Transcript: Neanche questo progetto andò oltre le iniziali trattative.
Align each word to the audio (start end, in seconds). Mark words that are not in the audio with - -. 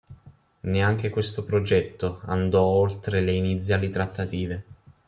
Neanche 0.61 1.11
questo 1.11 1.43
progetto 1.43 2.21
andò 2.25 2.63
oltre 2.63 3.21
le 3.21 3.33
iniziali 3.33 3.87
trattative. 3.91 4.65